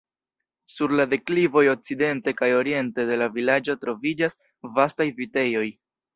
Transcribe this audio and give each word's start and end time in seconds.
Sur 0.77 0.93
la 0.99 1.03
deklivoj 1.11 1.63
okcidente 1.73 2.33
kaj 2.39 2.49
oriente 2.61 3.07
de 3.11 3.19
la 3.25 3.29
vilaĝo 3.37 3.77
troviĝas 3.83 4.39
vastaj 4.81 5.11
vitejoj. 5.23 5.71